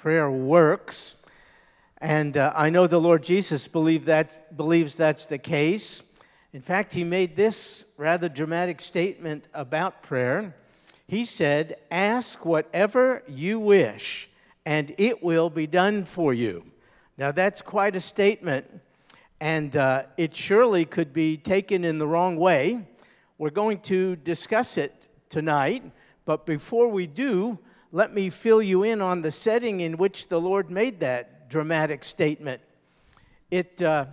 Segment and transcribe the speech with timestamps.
[0.00, 1.16] prayer works.
[1.98, 6.02] And uh, I know the Lord Jesus believe that, believes that's the case.
[6.54, 10.56] In fact, he made this rather dramatic statement about prayer.
[11.06, 14.30] He said, Ask whatever you wish,
[14.64, 16.64] and it will be done for you.
[17.18, 18.80] Now, that's quite a statement,
[19.38, 22.88] and uh, it surely could be taken in the wrong way.
[23.36, 25.82] We're going to discuss it tonight,
[26.24, 27.58] but before we do,
[27.92, 32.04] let me fill you in on the setting in which the Lord made that dramatic
[32.04, 32.62] statement.
[33.50, 34.06] It uh,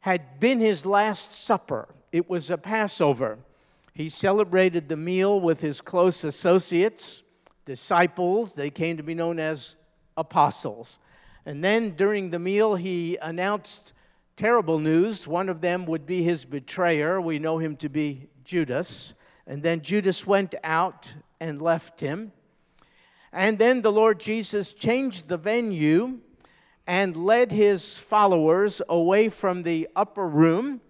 [0.00, 3.38] had been his last supper, it was a Passover.
[3.94, 7.22] He celebrated the meal with his close associates,
[7.64, 8.54] disciples.
[8.54, 9.74] They came to be known as
[10.16, 10.98] apostles.
[11.44, 13.92] And then during the meal, he announced
[14.36, 15.26] terrible news.
[15.26, 17.20] One of them would be his betrayer.
[17.20, 19.14] We know him to be Judas.
[19.46, 22.32] And then Judas went out and left him.
[23.32, 26.18] And then the Lord Jesus changed the venue
[26.86, 30.80] and led his followers away from the upper room.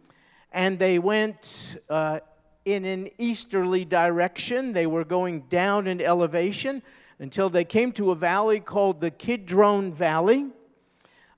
[0.50, 2.20] And they went uh,
[2.64, 4.72] in an easterly direction.
[4.72, 6.82] They were going down in elevation
[7.18, 10.48] until they came to a valley called the Kidron Valley.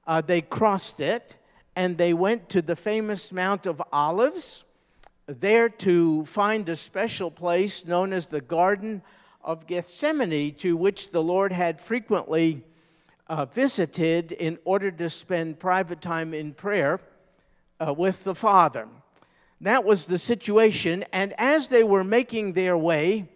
[0.06, 1.36] Uh, they crossed it
[1.74, 4.64] and they went to the famous Mount of Olives,
[5.26, 9.02] there to find a special place known as the Garden
[9.44, 12.64] of Gethsemane, to which the Lord had frequently
[13.26, 17.00] uh, visited in order to spend private time in prayer
[17.80, 18.88] uh, with the Father.
[19.60, 23.28] That was the situation, and as they were making their way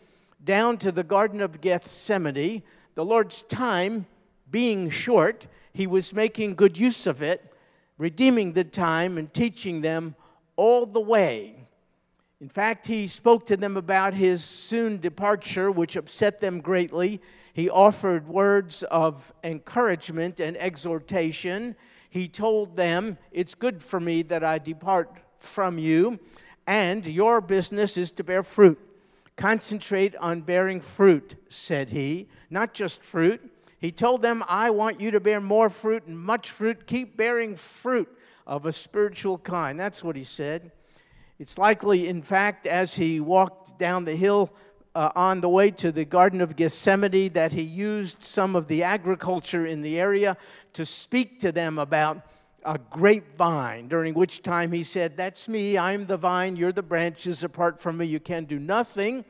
[0.43, 2.63] down to the Garden of Gethsemane,
[2.95, 4.07] the Lord's time
[4.51, 7.53] being short, he was making good use of it,
[7.99, 10.15] redeeming the time and teaching them
[10.57, 11.56] all the way
[12.41, 17.23] in fact, he spoke to them about his soon departure, which upset them greatly.
[17.55, 21.77] He offered words of encouragement and exhortation.
[22.11, 26.19] He told them, It's good for me that I depart from you,
[26.67, 28.79] and your business is to bear fruit.
[29.37, 33.51] Concentrate on bearing fruit, said he, not just fruit.
[33.79, 36.87] He told them, I want you to bear more fruit and much fruit.
[36.87, 38.09] Keep bearing fruit
[38.47, 39.81] of a spiritual kind.
[39.81, 40.73] That's what he said.
[41.39, 44.51] It's likely, in fact, as he walked down the hill
[44.95, 48.83] uh, on the way to the Garden of Gethsemane, that he used some of the
[48.83, 50.39] agriculture in the area
[50.73, 52.23] to speak to them about
[52.65, 57.45] a grapevine, during which time he said, That's me, I'm the vine, you're the branches,
[57.45, 59.23] apart from me, you can do nothing.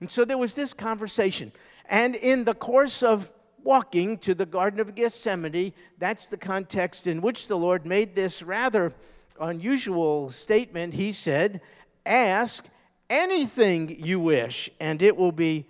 [0.00, 1.52] And so there was this conversation.
[1.90, 3.30] And in the course of
[3.62, 8.42] walking to the Garden of Gethsemane, that's the context in which the Lord made this
[8.42, 8.94] rather
[9.40, 11.60] unusual statement, he said,
[12.06, 12.66] Ask
[13.08, 15.66] anything you wish, and it will be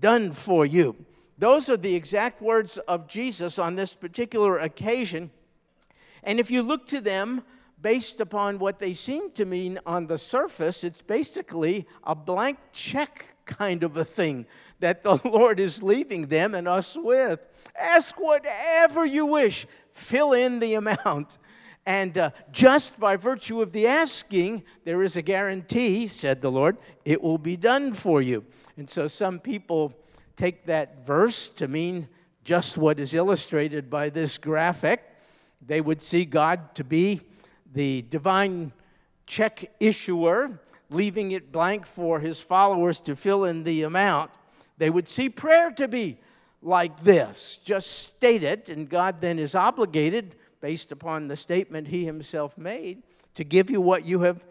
[0.00, 0.96] done for you.
[1.38, 5.30] Those are the exact words of Jesus on this particular occasion.
[6.22, 7.42] And if you look to them
[7.80, 13.26] based upon what they seem to mean on the surface, it's basically a blank check
[13.44, 14.46] kind of a thing
[14.80, 17.40] that the Lord is leaving them and us with.
[17.78, 21.38] Ask whatever you wish, fill in the amount.
[21.86, 26.78] And uh, just by virtue of the asking, there is a guarantee, said the Lord,
[27.04, 28.44] it will be done for you.
[28.76, 29.92] And so some people
[30.36, 32.08] take that verse to mean
[32.42, 35.02] just what is illustrated by this graphic.
[35.66, 37.20] They would see God to be
[37.72, 38.72] the divine
[39.26, 44.30] check issuer, leaving it blank for his followers to fill in the amount.
[44.78, 46.18] They would see prayer to be
[46.62, 50.34] like this just state it, and God then is obligated
[50.64, 53.02] based upon the statement he himself made,
[53.34, 54.42] to give you what you have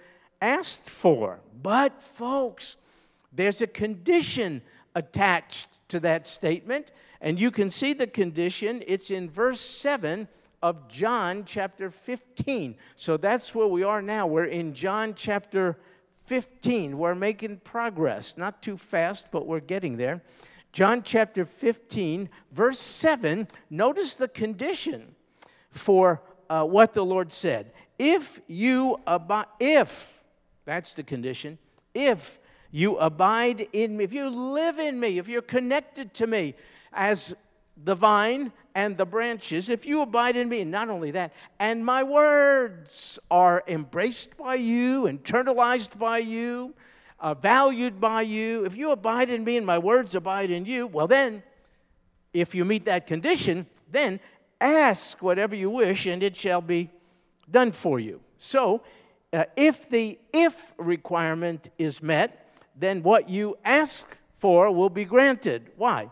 [0.44, 1.40] asked for.
[1.63, 2.75] But, folks,
[3.31, 4.62] there's a condition
[4.94, 8.84] attached to that statement, and you can see the condition.
[8.85, 10.28] It's in verse 7
[10.62, 12.75] of John chapter 15.
[12.95, 14.28] So that's where we are now.
[14.28, 15.80] We're in John chapter
[16.28, 16.95] 15.
[16.95, 20.22] We're making progress, not too fast, but we're getting there.
[20.74, 25.16] John chapter 15, verse 7, notice the condition
[25.73, 27.71] for uh, what the Lord said.
[27.99, 30.21] If you abide, if,
[30.65, 31.57] that's the condition,
[31.93, 32.39] if
[32.71, 36.55] you abide in me, if you live in me, if you're connected to me
[36.91, 37.35] as
[37.83, 41.85] the vine and the branches, if you abide in me, and not only that, and
[41.85, 46.73] my words are embraced by you, internalized by you,
[47.19, 50.87] uh, valued by you, if you abide in me and my words abide in you,
[50.87, 51.41] well, then,
[52.33, 54.19] if you meet that condition, then
[54.63, 56.89] Ask whatever you wish, and it shall be
[57.51, 58.21] done for you.
[58.39, 58.81] So,
[59.31, 65.71] uh, if the if requirement is met, then what you ask for will be granted.
[65.75, 66.10] Why?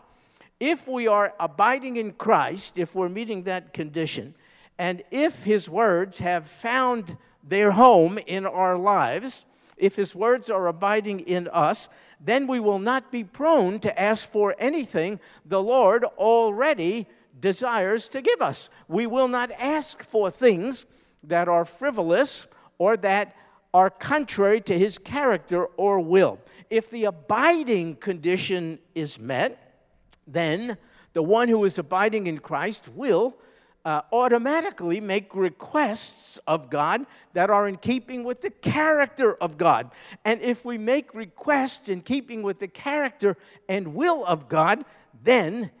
[0.62, 4.32] if we are abiding in Christ, if we're meeting that condition,
[4.78, 9.44] and if His words have found their home in our lives,
[9.76, 11.88] if His words are abiding in us,
[12.20, 17.08] then we will not be prone to ask for anything the Lord already
[17.42, 18.70] desires to give us.
[18.88, 20.86] We will not ask for things
[21.24, 22.46] that are frivolous
[22.78, 23.36] or that
[23.74, 26.38] are contrary to His character or will.
[26.70, 29.58] If the abiding condition is met,
[30.26, 30.78] then
[31.12, 33.36] the one who is abiding in Christ will
[33.84, 39.90] uh, automatically make requests of God that are in keeping with the character of God.
[40.24, 43.36] And if we make requests in keeping with the character
[43.68, 44.84] and will of God,
[45.24, 45.72] then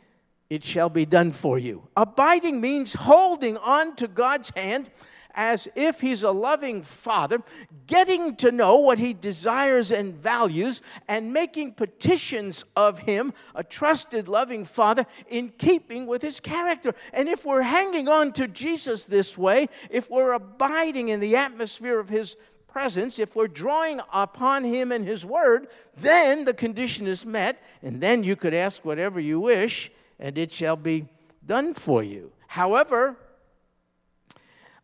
[0.52, 1.88] it shall be done for you.
[1.96, 4.90] Abiding means holding on to God's hand
[5.34, 7.38] as if he's a loving father,
[7.86, 14.28] getting to know what he desires and values, and making petitions of him, a trusted,
[14.28, 16.94] loving father, in keeping with his character.
[17.14, 21.98] And if we're hanging on to Jesus this way, if we're abiding in the atmosphere
[21.98, 22.36] of his
[22.68, 28.02] presence, if we're drawing upon him and his word, then the condition is met, and
[28.02, 31.06] then you could ask whatever you wish, and it shall be
[31.44, 32.32] done for you.
[32.46, 33.16] However,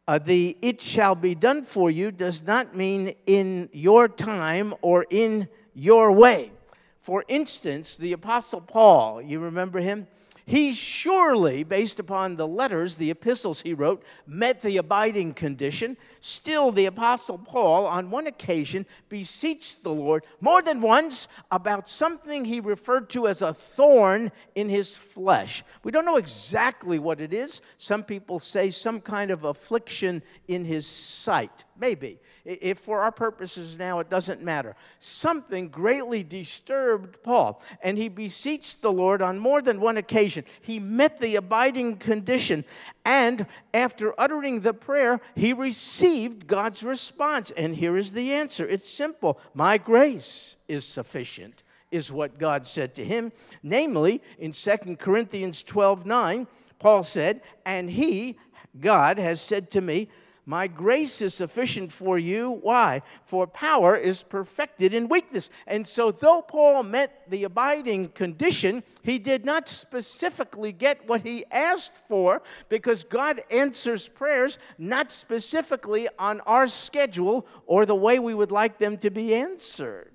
[0.07, 5.05] uh, the it shall be done for you does not mean in your time or
[5.11, 6.51] in your way.
[6.97, 10.07] For instance, the Apostle Paul, you remember him?
[10.49, 15.99] He surely, based upon the letters, the epistles he wrote, met the abiding condition.
[16.23, 22.47] Still, the Apostle Paul, on one occasion, beseeched the Lord more than once about something
[22.47, 25.63] he referred to as a thorn in his flesh.
[25.85, 27.61] We don't know exactly what it is.
[27.77, 31.65] Some people say some kind of affliction in his sight.
[31.79, 32.21] Maybe.
[32.49, 34.75] If for our purposes now it doesn't matter.
[35.01, 40.47] Something greatly disturbed Paul, and he beseeched the Lord on more than one occasion.
[40.63, 42.65] He met the abiding condition,
[43.05, 47.51] and after uttering the prayer, he received God's response.
[47.51, 52.95] And here is the answer it's simple My grace is sufficient, is what God said
[52.95, 53.31] to him.
[53.63, 56.47] Namely, in 2 Corinthians 12 9,
[56.79, 58.39] Paul said, And he,
[58.81, 60.09] God, has said to me,
[60.49, 62.51] my grace is sufficient for you.
[62.63, 63.03] Why?
[63.23, 65.51] For power is perfected in weakness.
[65.67, 71.45] And so, though Paul met the abiding condition, he did not specifically get what he
[71.51, 72.41] asked for
[72.71, 78.79] because God answers prayers not specifically on our schedule or the way we would like
[78.79, 80.13] them to be answered.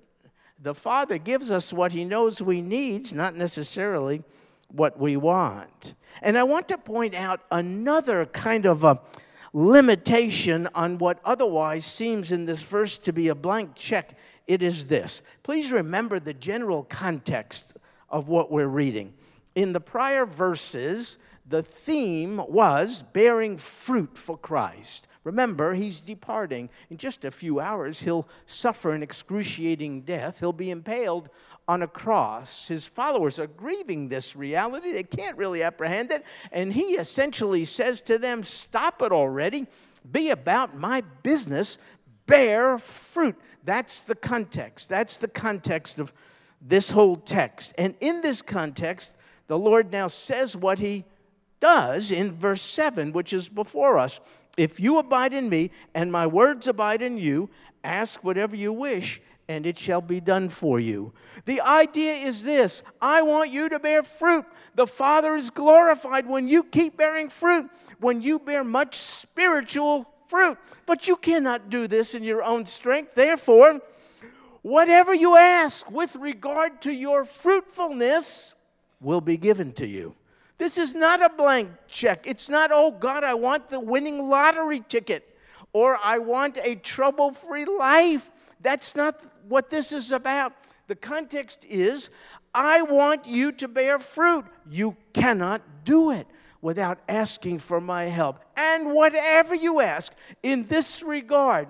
[0.60, 4.24] The Father gives us what he knows we need, not necessarily
[4.66, 5.94] what we want.
[6.22, 8.98] And I want to point out another kind of a
[9.54, 14.18] limitation on what otherwise seems in this verse to be a blank check.
[14.46, 15.22] It is this.
[15.44, 17.72] Please remember the general context
[18.10, 19.14] of what we're reading.
[19.54, 21.18] In the prior verses,
[21.48, 25.06] the theme was bearing fruit for Christ.
[25.24, 26.68] Remember, he's departing.
[26.90, 30.40] In just a few hours, he'll suffer an excruciating death.
[30.40, 31.30] He'll be impaled
[31.66, 32.68] on a cross.
[32.68, 34.92] His followers are grieving this reality.
[34.92, 36.24] They can't really apprehend it.
[36.52, 39.66] And he essentially says to them, Stop it already.
[40.10, 41.78] Be about my business.
[42.26, 43.36] Bear fruit.
[43.64, 44.90] That's the context.
[44.90, 46.12] That's the context of
[46.60, 47.74] this whole text.
[47.78, 49.16] And in this context,
[49.46, 51.04] the Lord now says what he
[51.60, 54.20] does in verse 7, which is before us.
[54.56, 57.50] If you abide in me and my words abide in you,
[57.82, 61.12] ask whatever you wish and it shall be done for you.
[61.44, 64.44] The idea is this I want you to bear fruit.
[64.74, 67.68] The Father is glorified when you keep bearing fruit,
[68.00, 70.58] when you bear much spiritual fruit.
[70.86, 73.14] But you cannot do this in your own strength.
[73.14, 73.80] Therefore,
[74.62, 78.54] whatever you ask with regard to your fruitfulness
[79.00, 80.14] will be given to you.
[80.58, 82.26] This is not a blank check.
[82.26, 85.36] It's not, oh God, I want the winning lottery ticket
[85.72, 88.30] or I want a trouble free life.
[88.60, 90.52] That's not what this is about.
[90.86, 92.08] The context is
[92.54, 94.44] I want you to bear fruit.
[94.70, 96.26] You cannot do it
[96.60, 98.38] without asking for my help.
[98.56, 101.68] And whatever you ask in this regard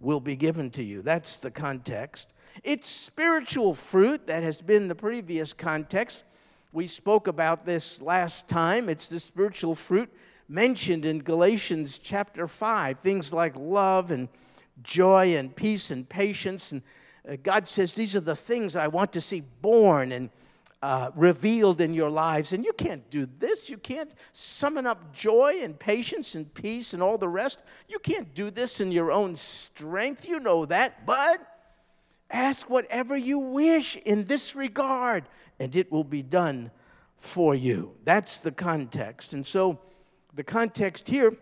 [0.00, 1.02] will be given to you.
[1.02, 2.32] That's the context.
[2.64, 6.24] It's spiritual fruit that has been the previous context.
[6.72, 8.88] We spoke about this last time.
[8.88, 10.08] It's the spiritual fruit
[10.48, 14.28] mentioned in Galatians chapter 5, things like love and
[14.82, 16.70] joy and peace and patience.
[16.70, 16.82] And
[17.28, 20.30] uh, God says, These are the things I want to see born and
[20.80, 22.52] uh, revealed in your lives.
[22.52, 23.68] And you can't do this.
[23.68, 27.62] You can't summon up joy and patience and peace and all the rest.
[27.88, 30.24] You can't do this in your own strength.
[30.24, 31.04] You know that.
[31.04, 31.44] But
[32.30, 35.24] ask whatever you wish in this regard,
[35.60, 36.72] and it will be done
[37.18, 37.94] for you.
[38.04, 39.34] That's the context.
[39.34, 39.78] And so
[40.34, 41.36] the context here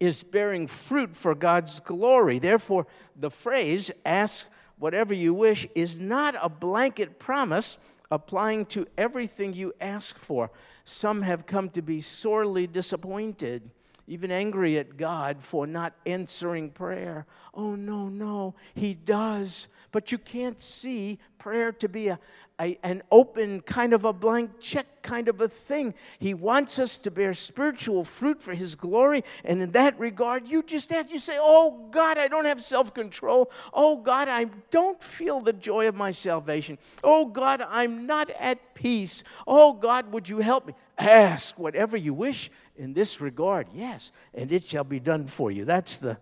[0.00, 2.40] is bearing fruit for God's glory.
[2.40, 4.46] Therefore, the phrase, ask
[4.78, 7.78] whatever you wish, is not a blanket promise
[8.10, 10.50] applying to everything you ask for.
[10.84, 13.70] Some have come to be sorely disappointed,
[14.06, 17.26] even angry at God for not answering prayer.
[17.54, 19.68] Oh, no, no, He does.
[19.92, 22.18] But you can't see prayer to be a,
[22.60, 25.94] a, an open, kind of a blank check kind of a thing.
[26.18, 29.24] He wants us to bear spiritual fruit for His glory.
[29.44, 32.94] And in that regard, you just have, you say, Oh God, I don't have self
[32.94, 33.50] control.
[33.72, 36.78] Oh God, I don't feel the joy of my salvation.
[37.02, 39.24] Oh God, I'm not at peace.
[39.46, 40.74] Oh God, would you help me?
[40.98, 43.68] Ask whatever you wish in this regard.
[43.72, 45.64] Yes, and it shall be done for you.
[45.64, 46.18] That's the,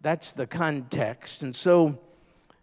[0.00, 1.42] that's the context.
[1.42, 1.98] And so,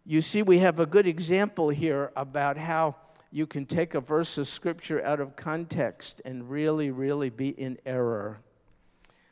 [0.06, 2.96] you see, we have a good example here about how
[3.32, 7.78] you can take a verse of scripture out of context and really, really be in
[7.86, 8.40] error.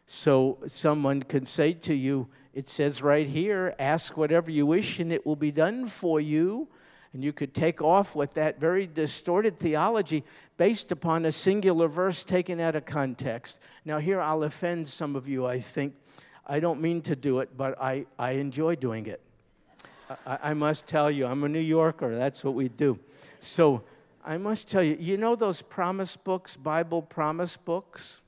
[0.06, 5.12] So someone can say to you, it says right here, ask whatever you wish and
[5.12, 6.68] it will be done for you.
[7.14, 10.24] And you could take off with that very distorted theology
[10.58, 13.60] based upon a singular verse taken out of context.
[13.86, 15.94] Now, here I'll offend some of you, I think.
[16.46, 19.22] I don't mean to do it, but I, I enjoy doing it.
[20.26, 22.16] I, I must tell you, I'm a New Yorker.
[22.16, 23.00] That's what we do.
[23.40, 23.84] So
[24.26, 28.22] I must tell you, you know those promise books, Bible promise books?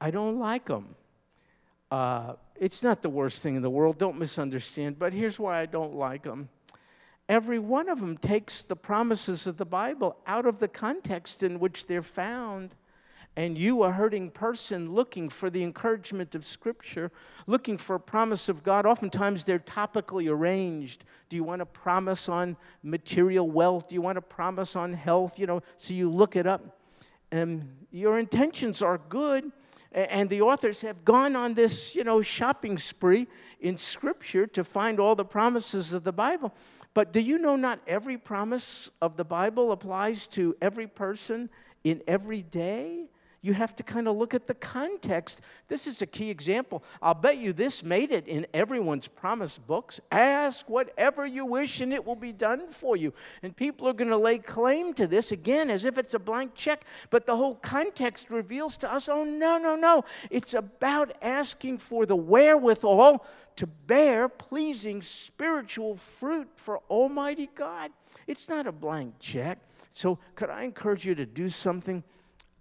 [0.00, 0.94] I don't like them.
[1.90, 5.66] Uh, it's not the worst thing in the world, don't misunderstand, but here's why I
[5.66, 6.48] don't like them.
[7.28, 11.58] Every one of them takes the promises of the Bible out of the context in
[11.58, 12.74] which they're found
[13.36, 17.10] and you, a hurting person looking for the encouragement of Scripture,
[17.48, 21.04] looking for a promise of God, oftentimes they're topically arranged.
[21.28, 23.88] Do you want a promise on material wealth?
[23.88, 25.38] Do you want a promise on health?
[25.38, 26.78] You know, so you look it up.
[27.32, 29.50] And your intentions are good,
[29.90, 33.26] and the authors have gone on this, you know, shopping spree
[33.58, 36.54] in Scripture to find all the promises of the Bible.
[36.94, 41.50] But do you know not every promise of the Bible applies to every person
[41.82, 43.08] in every day?
[43.44, 45.42] You have to kind of look at the context.
[45.68, 46.82] This is a key example.
[47.02, 50.00] I'll bet you this made it in everyone's promise books.
[50.10, 53.12] Ask whatever you wish and it will be done for you.
[53.42, 56.54] And people are going to lay claim to this again as if it's a blank
[56.54, 56.86] check.
[57.10, 60.06] But the whole context reveals to us oh, no, no, no.
[60.30, 67.90] It's about asking for the wherewithal to bear pleasing spiritual fruit for Almighty God.
[68.26, 69.58] It's not a blank check.
[69.90, 72.02] So, could I encourage you to do something?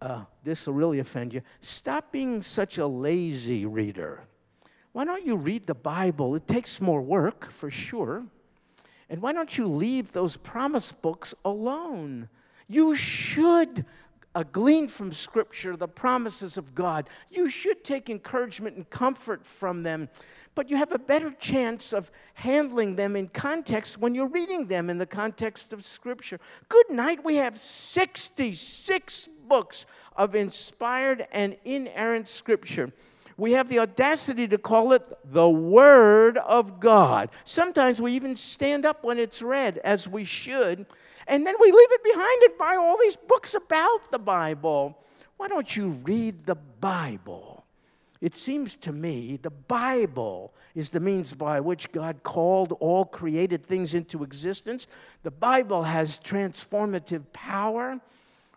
[0.03, 1.41] Uh, this will really offend you.
[1.61, 4.25] Stop being such a lazy reader.
[4.91, 6.35] Why don't you read the Bible?
[6.35, 8.25] It takes more work, for sure.
[9.09, 12.27] And why don't you leave those promise books alone?
[12.67, 13.85] You should
[14.35, 17.07] uh, glean from Scripture the promises of God.
[17.31, 20.09] You should take encouragement and comfort from them
[20.55, 24.89] but you have a better chance of handling them in context when you're reading them
[24.89, 26.39] in the context of Scripture.
[26.69, 32.91] Good night, we have 66 books of inspired and inerrant Scripture.
[33.37, 37.29] We have the audacity to call it the Word of God.
[37.43, 40.87] Sometimes we even stand up when it's read, as we should,
[41.27, 44.97] and then we leave it behind and buy all these books about the Bible.
[45.37, 47.63] Why don't you read the Bible?
[48.21, 53.63] It seems to me the Bible is the means by which God called all created
[53.63, 54.87] things into existence.
[55.21, 57.99] The Bible has transformative power.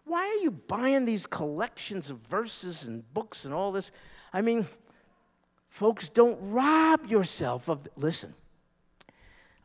[0.06, 3.90] Why are you buying these collections of verses and books and all this?
[4.32, 4.66] I mean,
[5.68, 7.88] folks, don't rob yourself of.
[7.96, 8.32] Listen,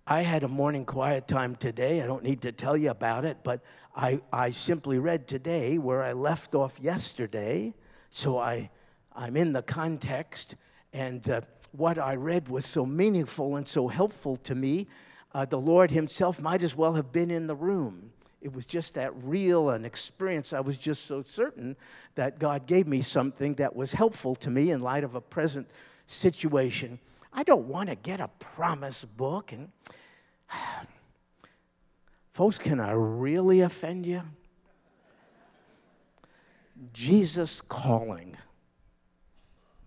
[0.08, 2.02] I had a morning quiet time today.
[2.02, 3.62] I don't need to tell you about it, but
[3.96, 7.76] I, I simply read today where I left off yesterday.
[8.10, 8.72] So I
[9.16, 10.56] I'm in the context,
[10.92, 14.88] and uh, what I read was so meaningful and so helpful to me.
[15.34, 18.11] Uh, the Lord Himself might as well have been in the room.
[18.42, 20.52] It was just that real an experience.
[20.52, 21.76] I was just so certain
[22.16, 25.70] that God gave me something that was helpful to me in light of a present
[26.08, 27.00] situation.
[27.32, 29.70] I don't want to get a promise book and
[32.34, 34.24] folks, can I really offend you?
[36.94, 38.36] Jesus calling.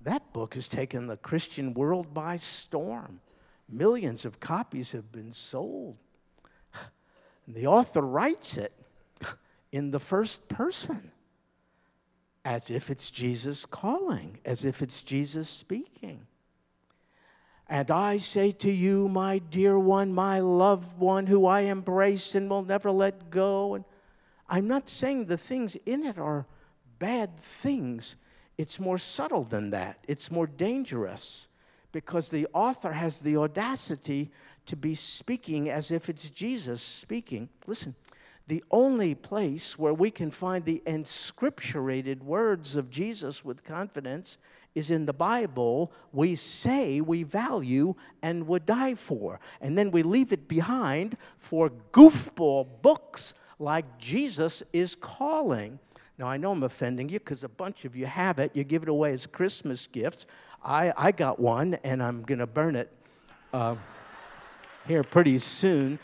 [0.02, 3.20] That book has taken the Christian world by storm.
[3.68, 5.96] Millions of copies have been sold.
[7.46, 8.72] And the author writes it
[9.72, 11.10] in the first person,
[12.44, 16.26] as if it's Jesus calling, as if it's Jesus speaking.
[17.68, 22.48] And I say to you, my dear one, my loved one, who I embrace and
[22.50, 23.84] will never let go, and
[24.48, 26.46] I'm not saying the things in it are
[26.98, 28.16] bad things.
[28.58, 31.48] It's more subtle than that, it's more dangerous
[31.90, 34.30] because the author has the audacity
[34.66, 37.48] to be speaking as if it's Jesus speaking.
[37.66, 37.94] Listen,
[38.46, 44.38] the only place where we can find the inscripturated words of Jesus with confidence
[44.74, 49.40] is in the Bible we say we value and would die for.
[49.60, 55.78] And then we leave it behind for goofball books like Jesus is calling.
[56.18, 58.54] Now, I know I'm offending you because a bunch of you have it.
[58.54, 60.26] You give it away as Christmas gifts.
[60.62, 62.92] I, I got one and I'm going to burn it
[63.52, 63.76] uh,
[64.86, 65.98] here pretty soon.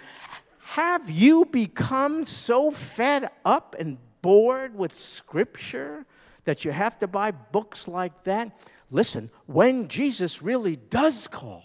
[0.61, 6.07] Have you become so fed up and bored with Scripture
[6.45, 8.65] that you have to buy books like that?
[8.91, 11.65] Listen, when Jesus really does call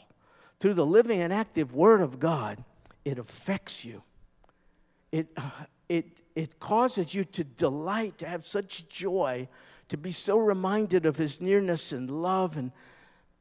[0.59, 2.63] through the living and active Word of God,
[3.03, 4.01] it affects you.
[5.11, 5.49] It, uh,
[5.89, 6.05] it,
[6.35, 9.47] it causes you to delight, to have such joy,
[9.89, 12.71] to be so reminded of His nearness and love and,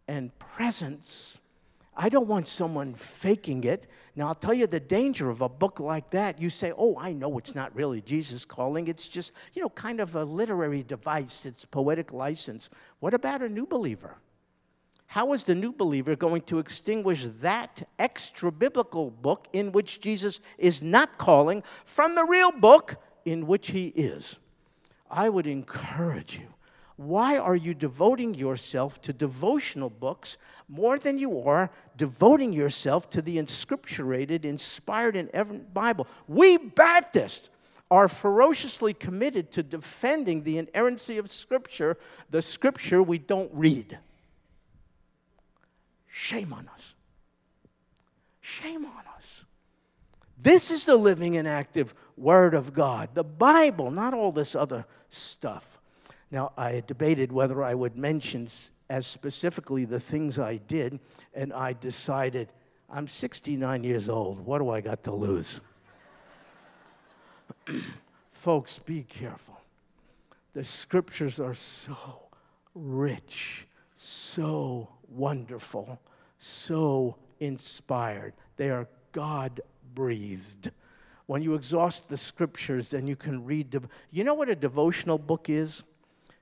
[0.07, 1.39] and presence.
[1.97, 3.87] I don't want someone faking it.
[4.17, 6.41] Now, I'll tell you the danger of a book like that.
[6.41, 8.89] You say, oh, I know it's not really Jesus calling.
[8.89, 12.69] It's just, you know, kind of a literary device, it's poetic license.
[13.01, 14.17] What about a new believer?
[15.07, 20.41] How is the new believer going to extinguish that extra biblical book in which Jesus
[20.59, 24.37] is not calling from the real book in which he is?
[25.11, 26.54] I would encourage you
[26.97, 33.23] why are you devoting yourself to devotional books more than you are devoting yourself to
[33.23, 36.07] the inscripturated, inspired, and Bible?
[36.29, 37.51] We Baptists
[37.91, 41.97] are ferociously committed to defending the inerrancy of Scripture,
[42.31, 43.99] the Scripture we don't read.
[46.09, 46.95] Shame on us.
[48.41, 49.45] Shame on us.
[50.39, 54.87] This is the living and active Word of God, the Bible, not all this other
[55.09, 55.74] stuff.
[56.35, 58.49] Now, I debated whether I would mention
[58.91, 60.99] as specifically the things I did,
[61.33, 62.49] and I decided
[62.91, 64.41] I'm 69 years old.
[64.41, 65.61] What do I got to lose?
[68.33, 69.61] Folks, be careful.
[70.55, 71.97] The scriptures are so
[72.75, 76.01] rich, so wonderful,
[76.41, 78.33] so inspired.
[78.57, 79.61] They are God
[79.95, 80.73] breathed.
[81.27, 83.71] When you exhaust the scriptures, then you can read.
[83.71, 85.85] De- you know what a devotional book is?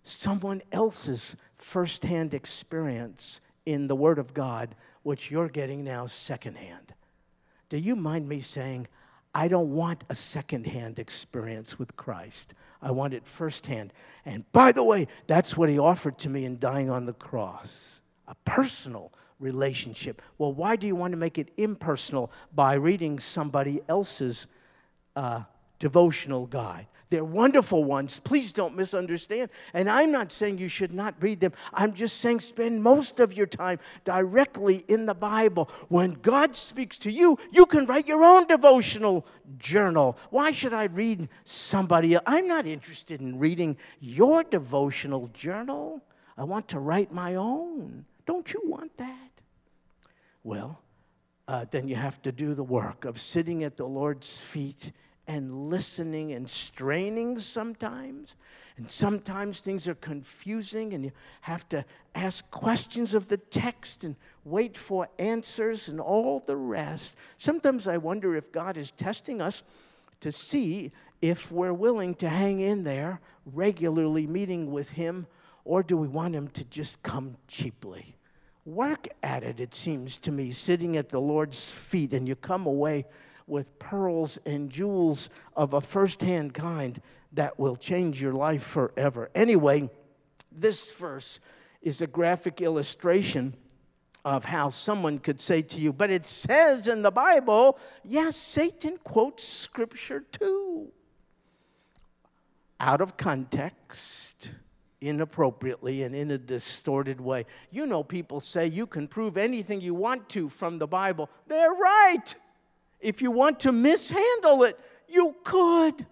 [0.02, 6.94] Someone else's firsthand experience in the Word of God, which you're getting now secondhand.
[7.68, 8.88] Do you mind me saying,
[9.34, 12.54] I don't want a secondhand experience with Christ.
[12.82, 13.92] I want it firsthand.
[14.26, 18.00] And by the way, that's what he offered to me in dying on the cross
[18.28, 20.22] a personal relationship.
[20.38, 24.46] Well, why do you want to make it impersonal by reading somebody else's
[25.16, 25.42] uh,
[25.78, 26.86] devotional guide?
[27.12, 28.20] They're wonderful ones.
[28.20, 29.50] Please don't misunderstand.
[29.74, 31.52] And I'm not saying you should not read them.
[31.74, 35.68] I'm just saying spend most of your time directly in the Bible.
[35.90, 39.26] When God speaks to you, you can write your own devotional
[39.58, 40.16] journal.
[40.30, 42.24] Why should I read somebody else?
[42.26, 46.00] I'm not interested in reading your devotional journal.
[46.38, 48.06] I want to write my own.
[48.24, 49.28] Don't you want that?
[50.44, 50.80] Well,
[51.46, 54.92] uh, then you have to do the work of sitting at the Lord's feet
[55.26, 58.36] and listening and straining sometimes.
[58.76, 64.16] And sometimes things are confusing and you have to ask questions of the text and
[64.44, 67.14] wait for answers and all the rest.
[67.38, 69.62] Sometimes I wonder if God is testing us
[70.20, 75.26] to see if we're willing to hang in there, regularly meeting with Him,
[75.64, 78.16] or do we want Him to just come cheaply?
[78.64, 82.66] Work at it, it seems to me, sitting at the Lord's feet, and you come
[82.66, 83.04] away
[83.46, 87.00] with pearls and jewels of a firsthand kind
[87.32, 89.30] that will change your life forever.
[89.34, 89.88] Anyway,
[90.50, 91.40] this verse
[91.80, 93.54] is a graphic illustration
[94.24, 98.98] of how someone could say to you, but it says in the Bible, yes, Satan
[99.02, 100.88] quotes scripture too.
[102.78, 104.50] Out of context,
[105.00, 107.46] inappropriately, and in a distorted way.
[107.70, 111.28] You know, people say you can prove anything you want to from the Bible.
[111.48, 112.34] They're right.
[113.02, 116.06] If you want to mishandle it, you could.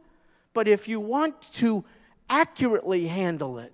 [0.52, 1.84] But if you want to
[2.28, 3.72] accurately handle it,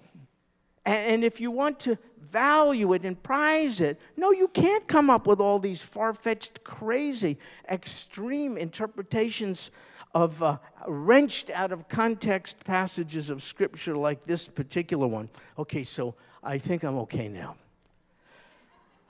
[0.85, 5.27] and if you want to value it and prize it, no, you can't come up
[5.27, 9.71] with all these far fetched, crazy, extreme interpretations
[10.15, 15.29] of uh, wrenched out of context passages of Scripture like this particular one.
[15.59, 17.57] Okay, so I think I'm okay now.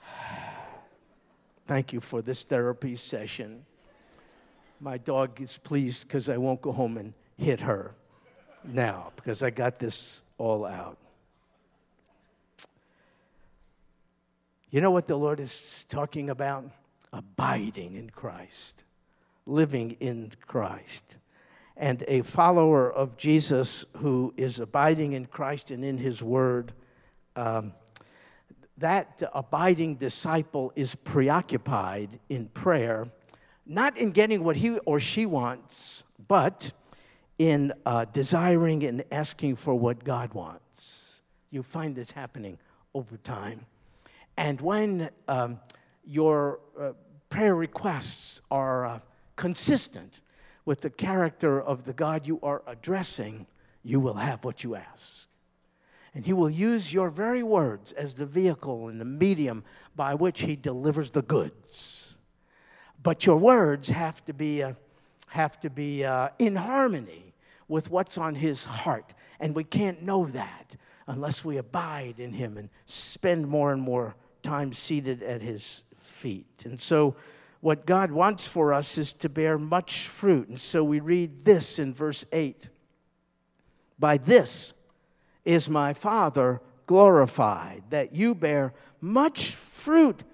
[1.67, 3.65] Thank you for this therapy session.
[4.81, 7.95] My dog is pleased because I won't go home and hit her
[8.65, 10.99] now because I got this all out.
[14.71, 16.65] You know what the Lord is talking about?
[17.13, 18.85] Abiding in Christ,
[19.47, 21.17] living in Christ.
[21.77, 26.73] And a follower of Jesus who is abiding in Christ and in His Word,
[27.37, 27.73] um,
[28.79, 33.09] that abiding disciple is preoccupied in prayer,
[33.67, 36.73] not in getting what he or she wants, but
[37.39, 41.23] in uh, desiring and asking for what God wants.
[41.51, 42.59] You find this happening
[42.95, 43.67] over time.
[44.37, 45.61] And when um,
[46.05, 46.93] your uh,
[47.29, 49.01] prayer requests are uh,
[49.37, 50.21] consistent
[50.65, 53.47] with the character of the God you are addressing,
[53.83, 55.27] you will have what you ask.
[56.15, 60.41] And He will use your very words as the vehicle and the medium by which
[60.41, 62.06] He delivers the goods.
[63.07, 64.73] But your words have to be, uh,
[65.29, 67.35] have to be uh, in harmony
[67.69, 69.15] with what's on His heart.
[69.39, 70.75] And we can't know that
[71.07, 76.65] unless we abide in Him and spend more and more time seated at his feet.
[76.65, 77.15] And so,
[77.61, 80.49] what God wants for us is to bear much fruit.
[80.49, 82.69] And so we read this in verse 8
[84.01, 84.75] By this
[85.45, 90.25] is my Father glorified, that you bear much fruit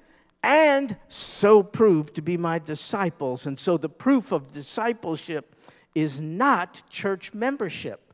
[0.43, 3.47] and so prove to be my disciples.
[3.47, 5.55] And so the proof of discipleship
[5.95, 8.13] is not church membership,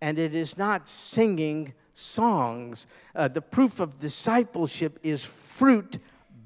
[0.00, 2.86] and it is not singing songs.
[3.14, 5.98] Uh, the proof of discipleship is fruit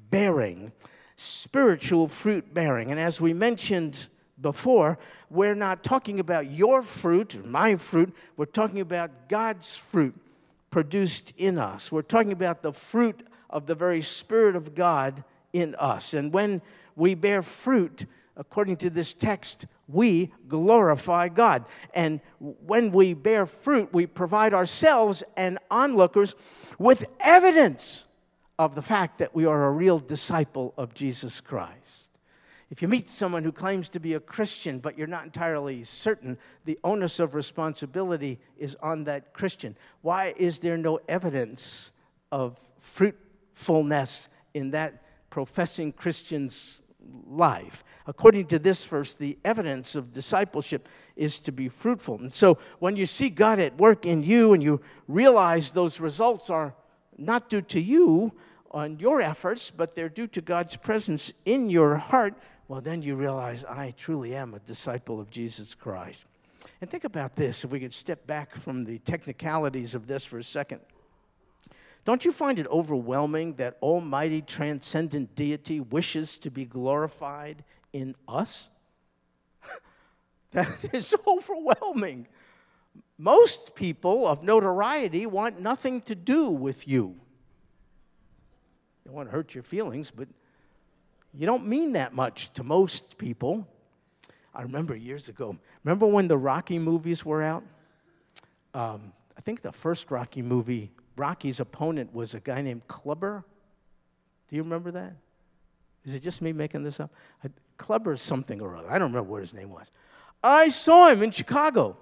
[0.09, 0.71] bearing,
[1.15, 2.91] spiritual fruit bearing.
[2.91, 4.07] And as we mentioned
[4.41, 4.97] before,
[5.29, 10.15] we're not talking about your fruit or my fruit, we're talking about God's fruit
[10.71, 11.91] produced in us.
[11.91, 16.13] We're talking about the fruit of the very Spirit of God in us.
[16.13, 16.61] And when
[16.95, 18.05] we bear fruit,
[18.37, 21.65] according to this text, we glorify God.
[21.93, 26.35] And when we bear fruit, we provide ourselves and onlookers
[26.77, 28.05] with evidence
[28.59, 31.75] of the fact that we are a real disciple of Jesus Christ.
[32.69, 36.37] If you meet someone who claims to be a Christian, but you're not entirely certain,
[36.65, 39.75] the onus of responsibility is on that Christian.
[40.03, 41.91] Why is there no evidence
[42.31, 42.59] of
[43.59, 46.81] fruitfulness in that professing Christian's
[47.27, 47.83] life.
[48.07, 52.19] According to this verse, the evidence of discipleship is to be fruitful.
[52.19, 56.49] And so when you see God at work in you and you realize those results
[56.49, 56.73] are
[57.17, 58.31] not due to you
[58.71, 62.35] on your efforts, but they're due to God's presence in your heart,
[62.69, 66.23] well, then you realize I truly am a disciple of Jesus Christ.
[66.81, 70.37] And think about this if we could step back from the technicalities of this for
[70.37, 70.79] a second.
[72.09, 78.69] Don't you find it overwhelming that Almighty transcendent deity wishes to be glorified in us?
[80.53, 82.27] that is overwhelming.
[83.19, 87.15] Most people of notoriety want nothing to do with you.
[89.05, 90.27] They want to hurt your feelings, but
[91.35, 93.67] you don't mean that much to most people.
[94.55, 97.63] I remember years ago, remember when the Rocky movies were out?
[98.73, 103.43] Um, I think the first Rocky movie Rocky's opponent was a guy named Clubber.
[104.47, 105.13] Do you remember that?
[106.05, 107.11] Is it just me making this up?
[107.77, 108.89] Clubber something or other.
[108.89, 109.91] I don't remember what his name was.
[110.41, 111.97] I saw him in Chicago.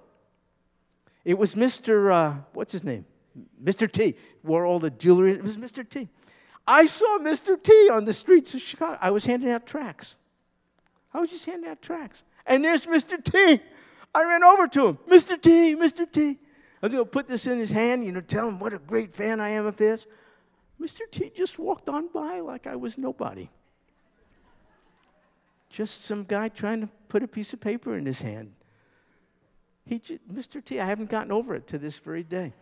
[1.26, 2.12] It was Mr.
[2.12, 3.06] Uh, what's his name?
[3.62, 3.92] Mr.
[3.92, 4.16] T.
[4.44, 5.34] Wore all the jewelry.
[5.34, 5.88] It was Mr.
[5.88, 6.10] T.
[6.68, 7.62] I saw Mr.
[7.62, 8.98] T on the streets of Chicago.
[9.02, 10.16] I was handing out tracts.
[11.14, 12.24] I was just handing out tracts.
[12.46, 13.24] And there's Mr.
[13.24, 13.62] T.
[14.14, 14.98] I ran over to him.
[15.10, 15.42] Mr.
[15.42, 16.12] T, Mr.
[16.12, 16.38] T.
[16.82, 18.80] I was going to put this in his hand, you know, tell him what a
[18.80, 20.06] great fan I am of his.
[20.80, 21.02] Mr.
[21.10, 23.50] T just walked on by like I was nobody.
[25.70, 28.54] Just some guy trying to put a piece of paper in his hand.
[29.86, 30.63] He just, Mr.
[30.63, 32.54] T, I haven't gotten over it to this very day.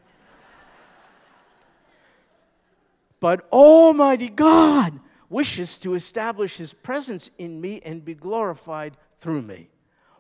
[3.20, 5.00] but Almighty God
[5.30, 9.70] wishes to establish His presence in me and be glorified through me.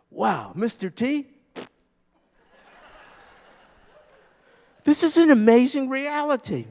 [0.09, 0.93] Wow, Mr.
[0.93, 1.27] T,
[4.85, 6.67] This is an amazing reality.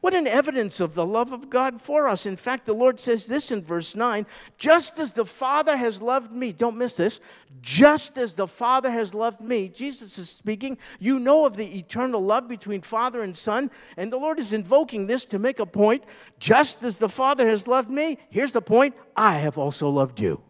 [0.00, 2.26] What an evidence of the love of God for us.
[2.26, 4.26] In fact, the Lord says this in verse 9
[4.58, 7.20] just as the Father has loved me, don't miss this,
[7.60, 12.20] just as the Father has loved me, Jesus is speaking, you know of the eternal
[12.20, 16.02] love between Father and Son, and the Lord is invoking this to make a point.
[16.40, 20.40] Just as the Father has loved me, here's the point I have also loved you.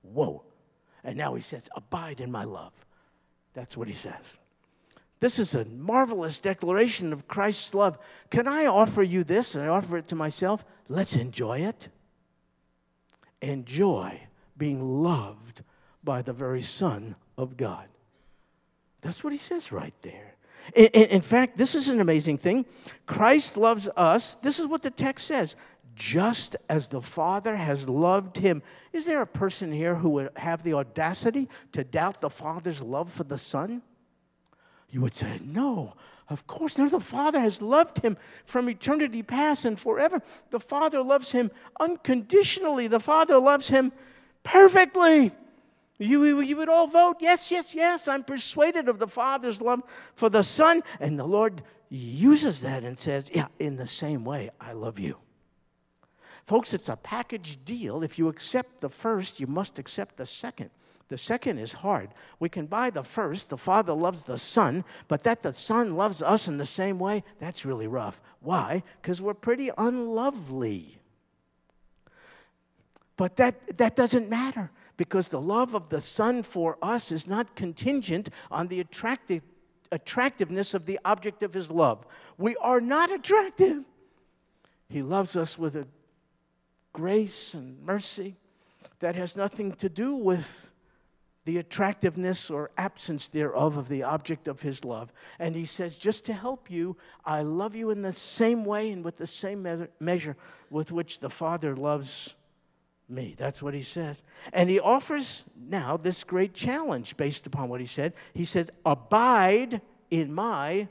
[0.00, 0.44] Whoa.
[1.04, 2.72] And now he says, Abide in my love.
[3.52, 4.38] That's what he says.
[5.20, 7.98] This is a marvelous declaration of Christ's love.
[8.30, 9.54] Can I offer you this?
[9.54, 10.64] And I offer it to myself.
[10.88, 11.88] Let's enjoy it.
[13.42, 14.20] Enjoy
[14.56, 15.62] being loved
[16.04, 17.86] by the very Son of God.
[19.00, 20.34] That's what he says right there.
[20.74, 22.66] In, in, fact, this is an amazing thing.
[23.06, 24.34] Christ loves us.
[24.36, 25.56] This is what the text says
[25.98, 28.62] just as the Father has loved him.
[28.92, 33.12] Is there a person here who would have the audacity to doubt the Father's love
[33.12, 33.82] for the Son?
[34.90, 35.94] You would say, No,
[36.28, 36.90] of course not.
[36.90, 40.22] The Father has loved him from eternity past and forever.
[40.50, 42.88] The Father loves him unconditionally.
[42.88, 43.92] The Father loves him
[44.42, 45.32] perfectly.
[45.98, 48.06] You, you would all vote, yes, yes, yes.
[48.06, 49.82] I'm persuaded of the Father's love
[50.14, 50.82] for the Son.
[51.00, 55.16] And the Lord uses that and says, Yeah, in the same way, I love you.
[56.46, 58.02] Folks, it's a package deal.
[58.02, 60.70] If you accept the first, you must accept the second.
[61.08, 62.10] The second is hard.
[62.38, 66.20] We can buy the first, the Father loves the Son, but that the Son loves
[66.22, 68.20] us in the same way, that's really rough.
[68.40, 68.82] Why?
[69.00, 70.98] Because we're pretty unlovely.
[73.16, 77.56] But that, that doesn't matter because the love of the Son for us is not
[77.56, 79.42] contingent on the attractive,
[79.90, 82.06] attractiveness of the object of His love.
[82.36, 83.84] We are not attractive.
[84.90, 85.86] He loves us with a
[86.92, 88.36] grace and mercy
[89.00, 90.70] that has nothing to do with
[91.48, 95.10] the attractiveness or absence thereof of the object of his love.
[95.38, 99.02] And he says, just to help you, I love you in the same way and
[99.02, 99.66] with the same
[99.98, 100.36] measure
[100.68, 102.34] with which the Father loves
[103.08, 103.34] me.
[103.38, 104.20] That's what he says.
[104.52, 108.12] And he offers now this great challenge based upon what he said.
[108.34, 109.80] He says, Abide
[110.10, 110.86] in my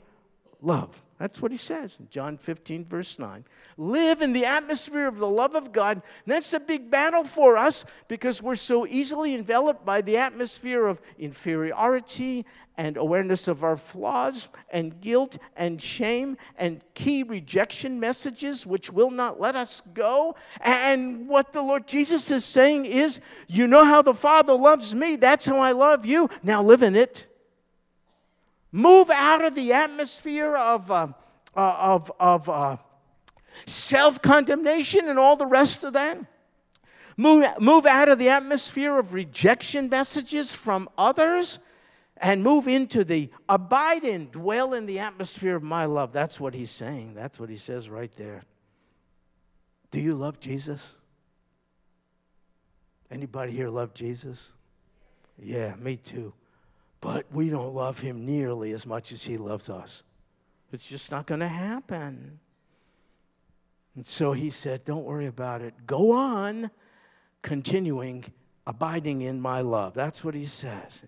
[0.60, 1.02] love.
[1.18, 3.44] That's what he says in John 15, verse 9.
[3.76, 5.96] Live in the atmosphere of the love of God.
[5.96, 10.86] And that's the big battle for us because we're so easily enveloped by the atmosphere
[10.86, 18.64] of inferiority and awareness of our flaws and guilt and shame and key rejection messages
[18.64, 20.36] which will not let us go.
[20.60, 23.18] And what the Lord Jesus is saying is,
[23.48, 26.30] You know how the Father loves me, that's how I love you.
[26.44, 27.27] Now live in it.
[28.72, 31.08] Move out of the atmosphere of, uh,
[31.56, 32.76] uh, of, of uh,
[33.66, 36.18] self condemnation and all the rest of that.
[37.16, 41.58] Move, move out of the atmosphere of rejection messages from others
[42.18, 46.12] and move into the abide in, dwell in the atmosphere of my love.
[46.12, 47.14] That's what he's saying.
[47.14, 48.42] That's what he says right there.
[49.90, 50.92] Do you love Jesus?
[53.10, 54.52] Anybody here love Jesus?
[55.38, 56.32] Yeah, me too
[57.00, 60.02] but we don't love him nearly as much as he loves us.
[60.72, 62.40] It's just not going to happen.
[63.94, 65.74] And so he said, Don't worry about it.
[65.86, 66.70] Go on
[67.42, 68.24] continuing
[68.66, 69.94] abiding in my love.
[69.94, 71.02] That's what he says.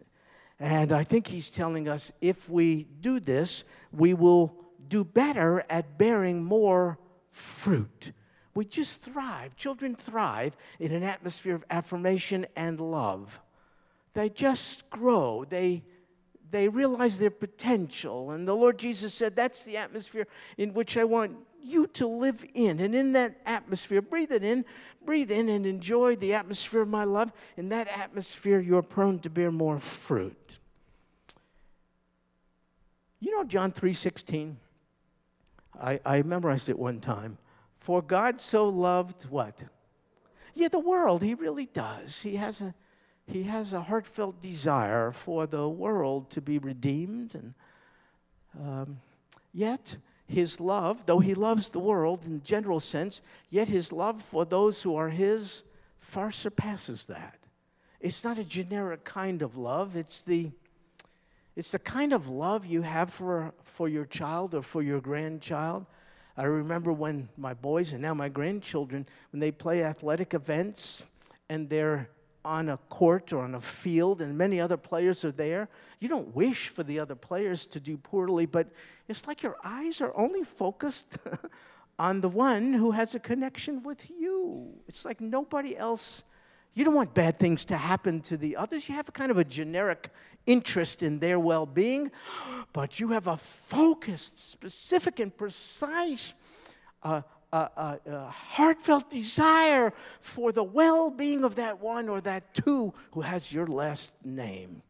[0.59, 4.55] And I think he's telling us if we do this, we will
[4.88, 6.98] do better at bearing more
[7.31, 8.12] fruit.
[8.55, 9.57] We just thrive.
[9.57, 13.40] Children thrive in an atmosphere of affirmation and love
[14.12, 15.44] they just grow.
[15.49, 15.85] They,
[16.51, 18.33] they realize their potential.
[18.33, 20.27] And the Lord Jesus said, That's the atmosphere
[20.59, 22.81] in which I want you to live in.
[22.81, 24.64] And in that atmosphere, breathe it in,
[25.05, 27.33] breathe in, and enjoy the atmosphere of my love.
[27.57, 30.59] In that atmosphere, you're prone to bear more fruit.
[33.20, 34.57] You know John 3:16?
[35.81, 37.38] I, I memorized it one time.
[37.77, 39.62] For God so loved what?
[40.55, 41.23] Yeah, the world.
[41.23, 42.20] He really does.
[42.20, 42.75] He has a
[43.31, 47.35] he has a heartfelt desire for the world to be redeemed.
[47.35, 47.55] And
[48.59, 49.01] um,
[49.53, 54.45] yet, his love, though he loves the world in general sense, yet his love for
[54.45, 55.62] those who are his
[55.99, 57.38] far surpasses that.
[58.01, 59.97] It's not a generic kind of love.
[59.97, 60.51] It's the
[61.57, 65.85] it's the kind of love you have for, for your child or for your grandchild.
[66.37, 71.07] I remember when my boys and now my grandchildren, when they play athletic events
[71.51, 72.09] and they're
[72.44, 76.35] on a court or on a field and many other players are there, you don't
[76.35, 78.68] wish for the other players to do poorly, but
[79.09, 81.18] it's like your eyes are only focused
[81.98, 84.72] on the one who has a connection with you.
[84.88, 86.22] It's like nobody else.
[86.72, 88.88] You don't want bad things to happen to the others.
[88.88, 90.11] You have a kind of a generic
[90.46, 92.11] interest in their well being,
[92.72, 96.33] but you have a focused, specific, and precise
[97.03, 102.92] uh, a, a, heartfelt desire for the well being of that one or that two
[103.12, 104.82] who has your last name.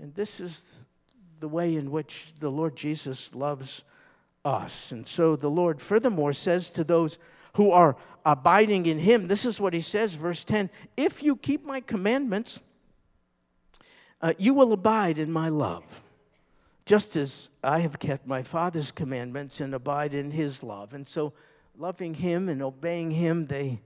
[0.00, 0.64] And this is
[1.40, 3.82] the way in which the Lord Jesus loves
[4.44, 4.92] us.
[4.92, 7.18] And so the Lord, furthermore, says to those
[7.54, 11.64] who are abiding in Him, this is what He says, verse 10 If you keep
[11.64, 12.60] my commandments,
[14.20, 15.84] uh, you will abide in my love
[16.88, 20.94] just as I have kept my Father's commandments and abide in his love.
[20.94, 21.34] And so
[21.78, 23.80] loving Him and obeying Him, they,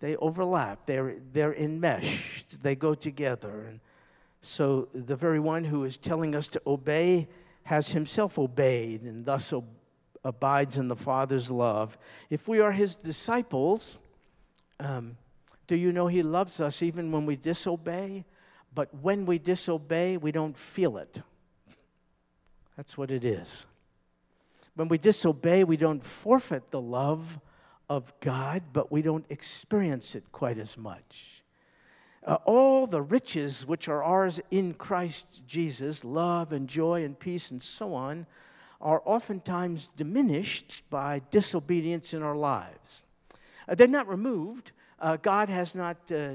[0.00, 0.86] they overlap.
[0.86, 2.62] They're, they're enmeshed.
[2.62, 3.66] They go together.
[3.68, 3.80] And
[4.42, 7.28] So the very one who is telling us to obey
[7.64, 9.64] has himself obeyed and thus ob-
[10.24, 11.96] abides in the Father's love.
[12.28, 13.98] If we are his disciples,
[14.80, 15.16] um,
[15.66, 18.24] do you know he loves us even when we disobey?
[18.74, 21.22] But when we disobey, we don't feel it.
[22.76, 23.66] That's what it is.
[24.74, 27.38] When we disobey, we don't forfeit the love
[27.88, 31.42] of God, but we don't experience it quite as much.
[32.24, 37.50] Uh, all the riches which are ours in Christ Jesus, love and joy and peace
[37.50, 38.26] and so on,
[38.80, 43.02] are oftentimes diminished by disobedience in our lives.
[43.68, 44.72] Uh, they're not removed.
[44.98, 46.34] Uh, God has not uh,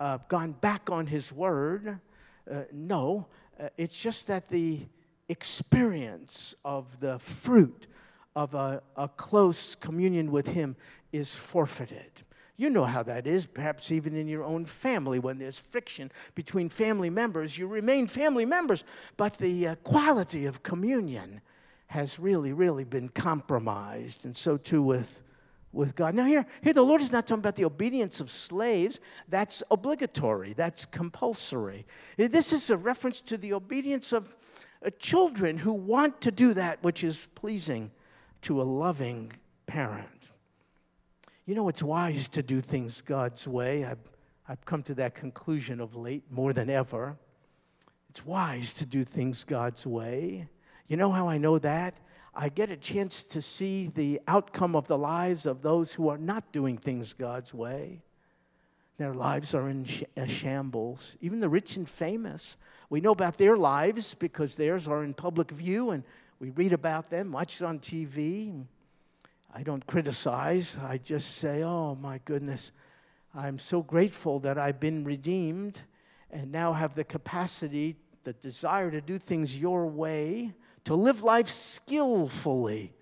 [0.00, 1.98] uh, gone back on His word.
[2.50, 3.26] Uh, no,
[3.78, 4.80] it's just that the
[5.28, 7.86] experience of the fruit
[8.36, 10.76] of a, a close communion with Him
[11.12, 12.10] is forfeited.
[12.56, 16.68] You know how that is, perhaps even in your own family when there's friction between
[16.68, 17.58] family members.
[17.58, 18.84] You remain family members,
[19.16, 21.40] but the uh, quality of communion
[21.88, 24.24] has really, really been compromised.
[24.24, 25.22] And so too with,
[25.72, 26.14] with God.
[26.14, 29.00] Now, here, here the Lord is not talking about the obedience of slaves.
[29.28, 31.86] That's obligatory, that's compulsory.
[32.16, 34.36] This is a reference to the obedience of
[34.84, 37.90] Uh, children who want to do that which is pleasing
[38.42, 39.32] to a loving
[39.66, 40.30] parent.
[41.46, 43.84] You know, it's wise to do things God's way.
[43.84, 43.98] I've,
[44.48, 47.16] I've come to that conclusion of late more than ever.
[48.10, 50.48] It's wise to do things God's way.
[50.86, 51.94] You know how I know that?
[52.34, 56.18] I get a chance to see the outcome of the lives of those who are
[56.18, 58.02] not doing things God's way.
[58.96, 61.16] Their lives are in sh- shambles.
[61.20, 62.56] Even the rich and famous.
[62.90, 66.04] We know about their lives because theirs are in public view and
[66.38, 68.64] we read about them, watch it on TV.
[69.52, 72.72] I don't criticize, I just say, oh my goodness,
[73.34, 75.82] I'm so grateful that I've been redeemed
[76.30, 80.52] and now have the capacity, the desire to do things your way,
[80.84, 82.92] to live life skillfully.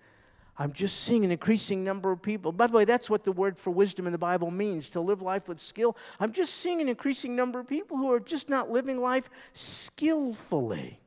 [0.57, 2.51] I'm just seeing an increasing number of people.
[2.51, 5.21] By the way, that's what the word for wisdom in the Bible means to live
[5.21, 5.97] life with skill.
[6.19, 10.99] I'm just seeing an increasing number of people who are just not living life skillfully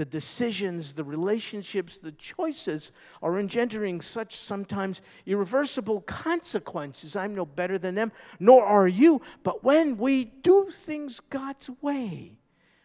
[0.00, 7.16] the decisions, the relationships, the choices are engendering such sometimes irreversible consequences.
[7.16, 9.20] I'm no better than them, nor are you.
[9.42, 12.38] But when we do things God's way,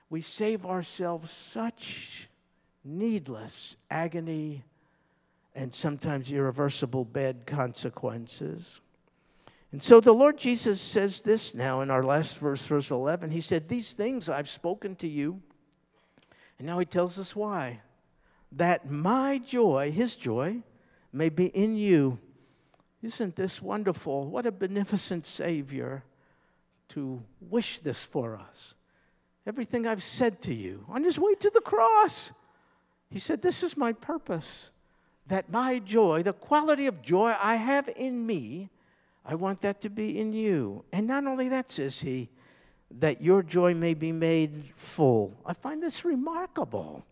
[0.09, 2.27] we save ourselves such
[2.83, 4.65] needless agony
[5.55, 8.81] and sometimes irreversible bad consequences.
[9.71, 13.31] And so the Lord Jesus says this now in our last verse, verse 11.
[13.31, 15.41] He said, These things I've spoken to you
[16.57, 17.81] and now he tells us why.
[18.51, 20.61] That my joy, his joy,
[21.11, 22.19] may be in you.
[23.01, 24.27] Isn't this wonderful?
[24.27, 26.03] What a beneficent Savior
[26.89, 28.73] to wish this for us.
[29.45, 32.31] Everything I've said to you on his way to the cross,
[33.09, 34.71] he said, This is my purpose.
[35.27, 38.69] That my joy, the quality of joy I have in me,
[39.25, 40.83] I want that to be in you.
[40.91, 42.29] And not only that, says he,
[42.99, 45.35] that your joy may be made full.
[45.45, 47.05] I find this remarkable.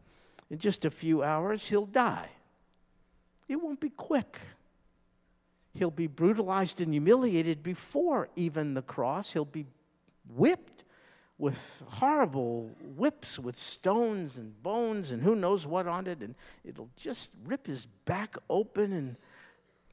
[0.49, 2.29] In just a few hours, he'll die.
[3.47, 4.37] It won't be quick.
[5.73, 9.33] He'll be brutalized and humiliated before even the cross.
[9.33, 9.65] He'll be
[10.29, 10.72] whipped
[11.37, 16.89] with horrible whips with stones and bones and who knows what on it, and it'll
[16.95, 19.15] just rip his back open, and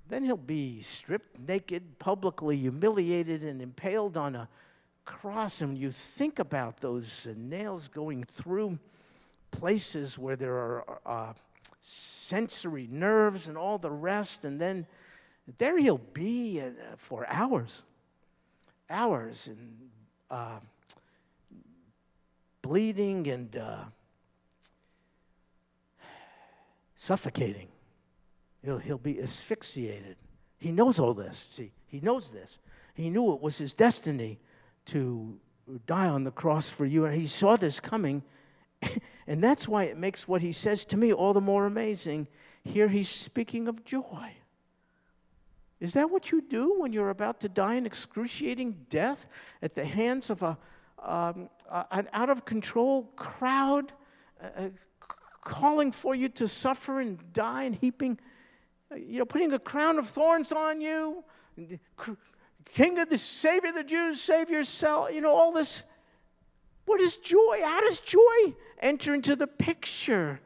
[0.08, 4.48] then he'll be stripped naked, publicly humiliated, and impaled on a
[5.04, 8.78] cross, and you think about those uh, nails going through
[9.50, 11.32] places where there are uh,
[11.82, 14.86] sensory nerves and all the rest, and then
[15.58, 17.82] there he'll be uh, for hours,
[18.88, 19.90] hours, and
[20.30, 20.60] uh,
[22.62, 23.84] bleeding and uh,
[26.94, 27.68] suffocating.
[28.64, 30.16] He'll, he'll be asphyxiated.
[30.58, 31.46] He knows all this.
[31.50, 32.58] See, he knows this.
[32.94, 34.38] He knew it was his destiny
[34.86, 35.38] to
[35.86, 37.06] die on the cross for you.
[37.06, 38.22] And he saw this coming.
[39.26, 42.26] and that's why it makes what he says to me all the more amazing.
[42.64, 44.34] Here he's speaking of joy.
[45.80, 49.26] Is that what you do when you're about to die an excruciating death
[49.62, 50.58] at the hands of a,
[51.02, 51.48] um,
[51.90, 53.92] an out of control crowd
[54.42, 54.68] uh,
[55.40, 58.18] calling for you to suffer and die and heaping,
[58.94, 61.24] you know, putting a crown of thorns on you,
[62.64, 65.12] King of the Savior of the Jews, save yourself.
[65.12, 65.84] You know, all this.
[66.86, 67.60] What is joy?
[67.62, 70.40] How does joy enter into the picture?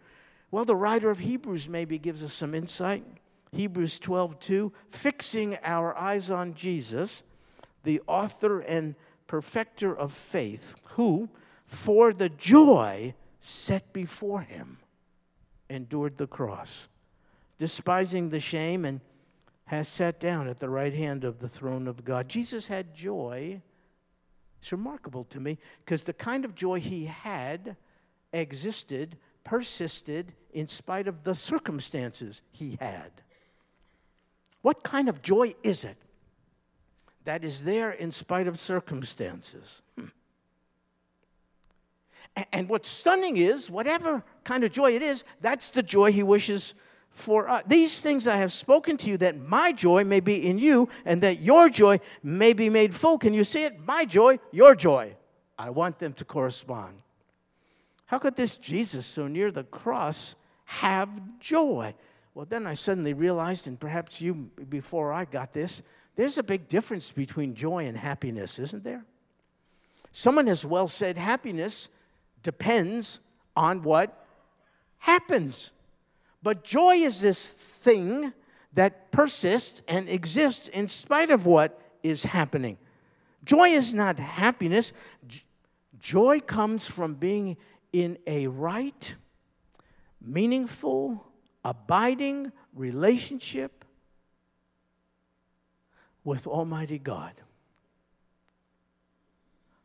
[0.51, 3.05] Well, the writer of Hebrews maybe gives us some insight.
[3.53, 7.23] Hebrews 12, 2, fixing our eyes on Jesus,
[7.85, 8.95] the author and
[9.27, 11.29] perfecter of faith, who,
[11.67, 14.79] for the joy set before him,
[15.69, 16.89] endured the cross,
[17.59, 19.01] despising the shame, and
[19.67, 22.29] has sat down at the right hand of the throne of God.
[22.29, 23.61] Jesus had joy.
[24.61, 27.77] It's remarkable to me because the kind of joy he had
[28.33, 33.11] existed, persisted in spite of the circumstances he had.
[34.63, 35.97] What kind of joy is it
[37.25, 39.83] that is there in spite of circumstances?
[39.99, 40.07] Hmm.
[42.53, 46.75] And what's stunning is, whatever kind of joy it is, that's the joy he wishes
[47.11, 47.63] for us.
[47.67, 51.23] These things I have spoken to you, that my joy may be in you, and
[51.23, 53.19] that your joy may be made full.
[53.19, 53.79] Can you see it?
[53.87, 55.15] My joy, your joy.
[55.57, 56.97] I want them to correspond.
[58.07, 61.95] How could this Jesus, so near the cross, have joy?
[62.35, 64.35] Well, then I suddenly realized, and perhaps you
[64.69, 65.83] before I got this,
[66.17, 69.05] there's a big difference between joy and happiness, isn't there?
[70.13, 71.89] Someone has well said happiness
[72.43, 73.19] depends
[73.57, 74.27] on what
[74.99, 75.73] happens.
[76.43, 78.33] But joy is this thing
[78.75, 82.79] that persists and exists in spite of what is happening.
[83.45, 84.93] Joy is not happiness.
[85.99, 87.57] Joy comes from being
[87.93, 89.15] in a right,
[90.21, 91.27] meaningful,
[91.65, 93.84] abiding relationship
[96.25, 97.33] with Almighty God.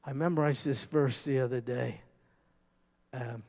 [0.06, 2.02] I memorized this verse the other day.
[3.14, 3.44] Um,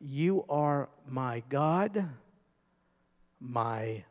[0.00, 2.08] you are my God,
[3.40, 4.04] my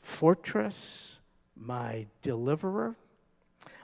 [0.00, 1.18] fortress,
[1.56, 2.96] my deliverer,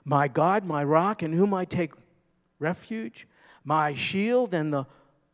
[0.04, 1.92] my God, my rock, in whom I take
[2.58, 3.26] refuge,
[3.64, 4.86] my shield and the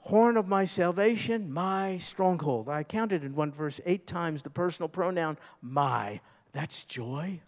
[0.06, 2.68] horn of my salvation, my stronghold.
[2.68, 6.20] I counted in one verse eight times the personal pronoun my.
[6.52, 7.40] That's joy.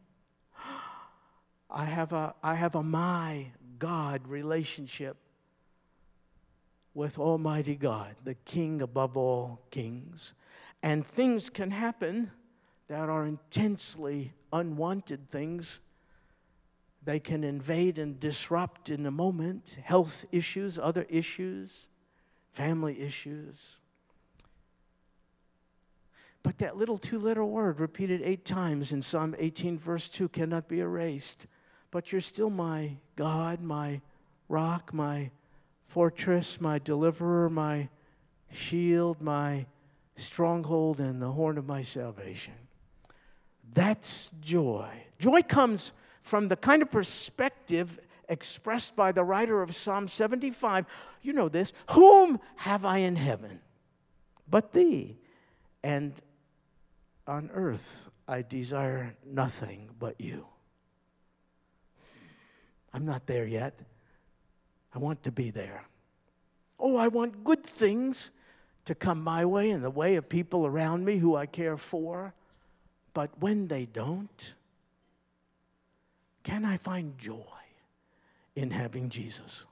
[1.71, 3.47] I have a, I have a my
[3.79, 5.17] God relationship
[6.95, 10.35] with Almighty God, the King above all kings.
[10.83, 12.29] And things can happen
[12.89, 15.79] that are intensely unwanted things.
[17.05, 21.87] They can invade and disrupt in a moment health issues, other issues,
[22.53, 23.57] family issues.
[26.43, 30.69] But that little two letter word, repeated eight times in Psalm 18, verse 2, cannot
[30.69, 31.47] be erased.
[31.91, 34.01] But you're still my God, my
[34.49, 35.31] rock, my
[35.87, 37.89] fortress, my deliverer, my
[38.53, 39.67] shield, my
[40.17, 42.55] stronghold, and the horn of my salvation.
[43.75, 44.89] That's joy.
[45.19, 45.93] Joy comes
[46.23, 47.99] from the kind of perspective
[48.29, 50.87] expressed by the writer of Psalm 75.
[51.23, 53.61] You know this Whom have I in heaven
[54.51, 55.17] but thee?
[55.83, 56.15] And
[57.27, 60.47] on earth I desire nothing but you.
[62.93, 63.79] I'm not there yet.
[64.95, 65.85] I want to be there.
[66.81, 68.31] Oh, I want good things
[68.87, 72.33] to come my way in the way of people around me who I care for.
[73.13, 74.55] But when they don't,
[76.43, 77.58] can I find joy
[78.59, 79.65] in having Jesus?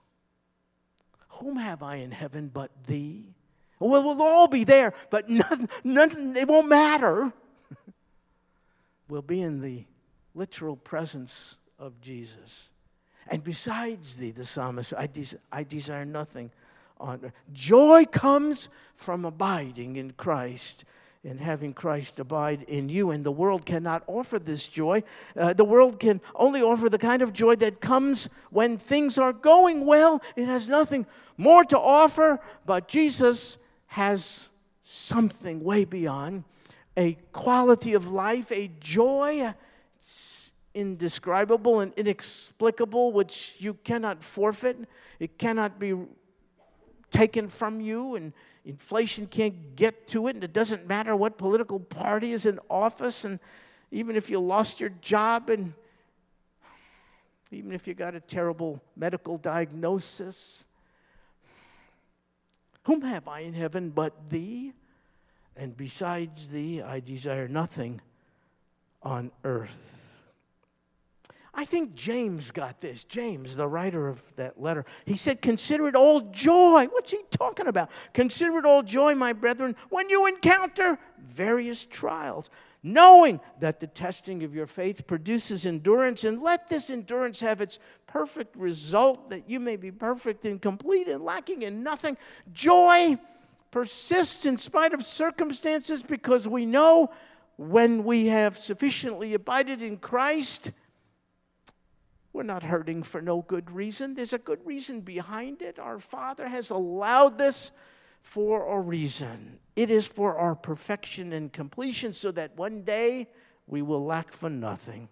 [1.28, 3.34] Whom have I in heaven but thee?
[3.78, 7.32] Well, we'll all be there, but nothing, nothing it won't matter.
[9.08, 9.84] we'll be in the
[10.34, 12.68] literal presence of Jesus.
[13.28, 16.50] And besides thee, the psalmist, I, des- I desire nothing
[16.98, 17.32] on earth.
[17.52, 20.84] Joy comes from abiding in Christ
[21.26, 23.10] and having Christ abide in you.
[23.10, 25.02] And the world cannot offer this joy.
[25.36, 29.32] Uh, the world can only offer the kind of joy that comes when things are
[29.32, 30.22] going well.
[30.36, 31.06] It has nothing
[31.36, 33.58] more to offer, but Jesus
[33.88, 34.48] has
[34.84, 36.44] something way beyond
[36.96, 39.52] a quality of life, a joy
[40.74, 44.76] indescribable and inexplicable, which you cannot forfeit.
[45.18, 45.94] It cannot be
[47.10, 48.32] taken from you, and
[48.66, 50.34] inflation can't get to it.
[50.34, 53.38] And it doesn't matter what political party is in office, and
[53.90, 55.72] even if you lost your job, and
[57.52, 60.64] even if you got a terrible medical diagnosis.
[62.82, 64.72] Whom have I in heaven but thee?
[65.56, 68.00] And besides thee, I desire nothing
[69.02, 69.95] on earth.
[71.58, 73.02] I think James got this.
[73.02, 76.86] James, the writer of that letter, he said, Consider it all joy.
[76.88, 77.90] What's he talking about?
[78.12, 82.50] Consider it all joy, my brethren, when you encounter various trials,
[82.82, 87.78] knowing that the testing of your faith produces endurance, and let this endurance have its
[88.06, 92.18] perfect result, that you may be perfect and complete and lacking in nothing.
[92.52, 93.16] Joy
[93.70, 97.10] persists in spite of circumstances because we know
[97.56, 100.70] when we have sufficiently abided in Christ
[102.36, 104.12] We're not hurting for no good reason.
[104.12, 105.78] There's a good reason behind it.
[105.78, 107.72] Our Father has allowed this
[108.20, 109.58] for a reason.
[109.74, 113.28] It is for our perfection and completion so that one day
[113.66, 115.08] we will lack for nothing.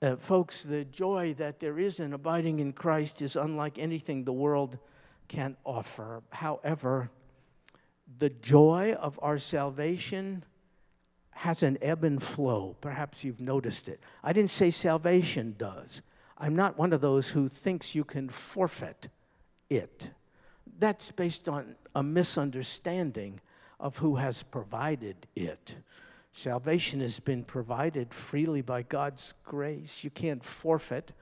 [0.00, 4.32] Uh, folks, the joy that there is in abiding in Christ is unlike anything the
[4.32, 4.78] world
[5.26, 6.22] can offer.
[6.30, 7.10] However,
[8.18, 10.44] the joy of our salvation
[11.36, 12.74] has an ebb and flow.
[12.80, 14.00] Perhaps you've noticed it.
[14.24, 16.00] I didn't say salvation does.
[16.38, 19.08] I'm not one of those who thinks you can forfeit
[19.68, 20.08] it.
[20.78, 23.40] That's based on a misunderstanding
[23.78, 25.74] of who has provided it.
[26.32, 30.02] Salvation has been provided freely by God's grace.
[30.02, 31.12] You can't forfeit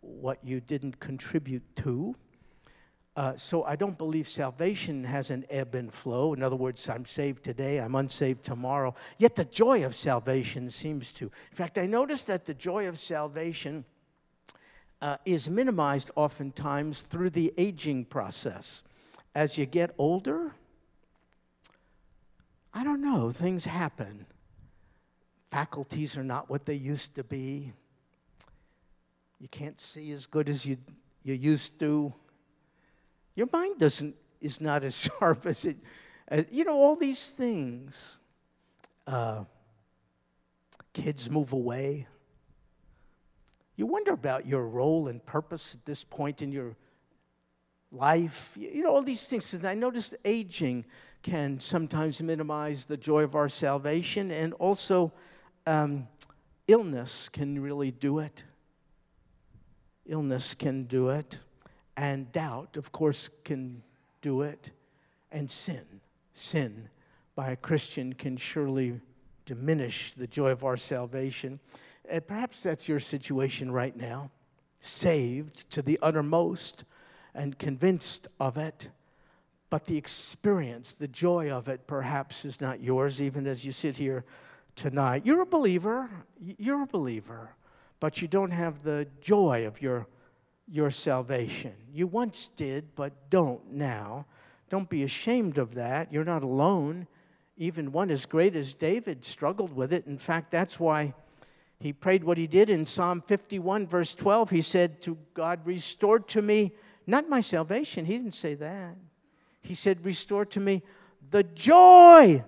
[0.00, 2.16] what you didn't contribute to.
[3.16, 6.32] Uh, so I don't believe salvation has an ebb and flow.
[6.32, 8.94] In other words, I'm saved today, I'm unsaved tomorrow.
[9.18, 11.24] Yet the joy of salvation seems to.
[11.24, 13.84] In fact, I notice that the joy of salvation
[15.02, 18.82] uh, is minimized oftentimes through the aging process.
[19.34, 20.52] As you get older,
[22.72, 24.26] I don't know, things happen.
[25.50, 27.72] Faculties are not what they used to be.
[29.40, 30.76] You can't see as good as you,
[31.24, 32.14] you used to.
[33.34, 35.76] Your mind doesn't, is not as sharp as it,
[36.28, 38.18] as, you know, all these things.
[39.06, 39.44] Uh,
[40.92, 42.06] kids move away.
[43.76, 46.76] You wonder about your role and purpose at this point in your
[47.90, 48.52] life.
[48.56, 49.54] You know, all these things.
[49.54, 50.84] And I noticed aging
[51.22, 55.12] can sometimes minimize the joy of our salvation, and also
[55.66, 56.08] um,
[56.66, 58.42] illness can really do it.
[60.06, 61.38] Illness can do it,
[61.96, 63.82] and doubt, of course, can
[64.22, 64.70] do it,
[65.32, 65.84] and sin.
[66.34, 66.88] Sin
[67.34, 69.00] by a Christian can surely
[69.44, 71.58] diminish the joy of our salvation.
[72.10, 74.30] Uh, perhaps that's your situation right now.
[74.80, 76.84] Saved to the uttermost
[77.34, 78.88] and convinced of it
[79.70, 83.96] but the experience, the joy of it, perhaps is not yours, even as you sit
[83.96, 84.24] here
[84.74, 85.24] tonight.
[85.24, 86.10] You're a believer,
[86.58, 87.50] you're a believer,
[88.00, 90.08] but you don't have the joy of your,
[90.70, 91.72] your salvation.
[91.92, 94.26] You once did, but don't now.
[94.68, 96.12] Don't be ashamed of that.
[96.12, 97.08] You're not alone.
[97.56, 100.06] Even one as great as David struggled with it.
[100.06, 101.12] In fact, that's why
[101.80, 104.50] he prayed what he did in Psalm 51, verse 12.
[104.50, 106.72] He said to God, Restore to me,
[107.06, 108.04] not my salvation.
[108.04, 108.96] He didn't say that.
[109.62, 110.82] He said, Restore to me
[111.30, 112.44] the joy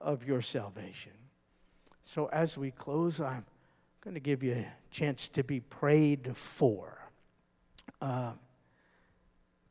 [0.00, 1.12] of your salvation.
[2.02, 3.44] So as we close, I'm
[4.00, 7.03] going to give you a chance to be prayed for.
[8.00, 8.32] Uh,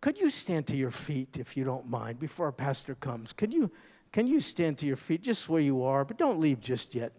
[0.01, 3.33] could you stand to your feet if you don't mind before our pastor comes?
[3.33, 3.71] Can you,
[4.11, 7.13] can you stand to your feet just where you are, but don't leave just yet?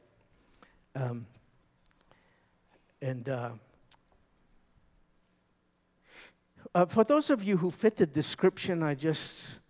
[0.94, 1.26] Um,
[3.00, 3.50] and uh,
[6.74, 9.60] Uh, for those of you who fit the description I just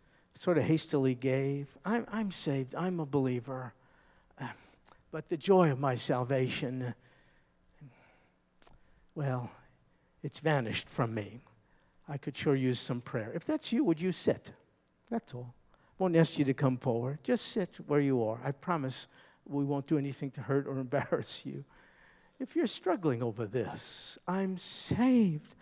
[0.40, 3.74] sort of hastily gave, I'm, I'm saved, I'm a believer.
[4.40, 4.46] Uh,
[5.12, 6.94] but the joy of my salvation,
[9.14, 9.50] well,
[10.24, 11.42] it's vanished from me.
[12.08, 13.30] I could sure use some prayer.
[13.34, 14.50] If that's you, would you sit?
[15.10, 15.54] That's all.
[15.98, 17.18] Won't ask you to come forward.
[17.22, 18.40] Just sit where you are.
[18.42, 19.06] I promise
[19.46, 21.62] we won't do anything to hurt or embarrass you.
[22.40, 25.54] If you're struggling over this, I'm saved.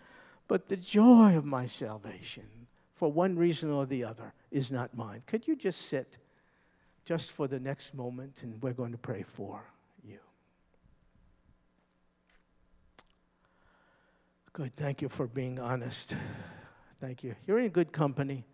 [0.47, 2.47] But the joy of my salvation,
[2.95, 5.23] for one reason or the other, is not mine.
[5.27, 6.17] Could you just sit
[7.05, 9.61] just for the next moment and we're going to pray for
[10.05, 10.19] you?
[14.53, 14.75] Good.
[14.75, 16.15] Thank you for being honest.
[16.99, 17.33] Thank you.
[17.47, 18.45] You're in good company.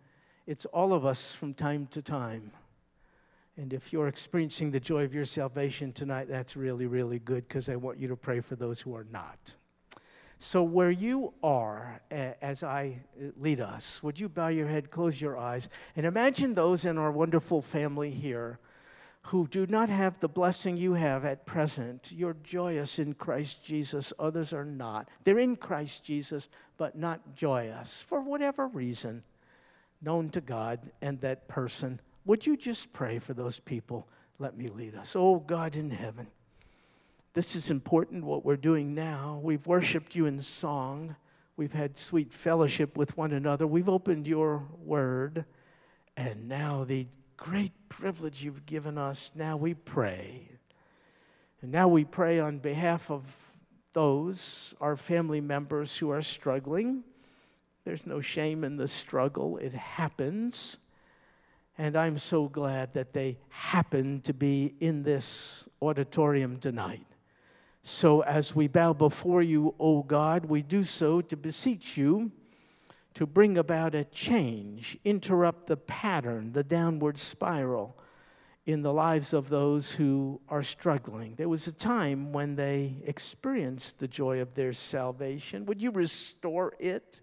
[0.46, 2.52] It's all of us from time to time.
[3.58, 7.68] And if you're experiencing the joy of your salvation tonight, that's really, really good because
[7.68, 9.54] I want you to pray for those who are not.
[10.38, 15.20] So, where you are, as I uh, lead us, would you bow your head, close
[15.20, 18.58] your eyes, and imagine those in our wonderful family here
[19.22, 22.10] who do not have the blessing you have at present.
[22.10, 25.08] You're joyous in Christ Jesus, others are not.
[25.24, 29.22] They're in Christ Jesus, but not joyous for whatever reason
[30.02, 32.00] known to God and that person.
[32.24, 34.08] Would you just pray for those people?
[34.38, 35.14] Let me lead us.
[35.16, 36.28] Oh, God in heaven.
[37.34, 39.40] This is important what we're doing now.
[39.42, 41.14] We've worshiped you in song.
[41.56, 43.66] We've had sweet fellowship with one another.
[43.66, 45.44] We've opened your word.
[46.16, 47.06] And now, the
[47.40, 50.46] great privilege you've given us, now we pray.
[51.62, 53.24] And now we pray on behalf of
[53.94, 57.02] those, our family members who are struggling.
[57.84, 60.78] There's no shame in the struggle, it happens.
[61.78, 67.06] And I'm so glad that they happen to be in this auditorium tonight
[67.82, 72.30] So as we bow before you, O God, we do so to beseech you
[73.20, 77.94] to bring about a change, interrupt the pattern, the downward spiral
[78.64, 81.34] in the lives of those who are struggling.
[81.34, 85.66] There was a time when they experienced the joy of their salvation.
[85.66, 87.20] Would you restore it,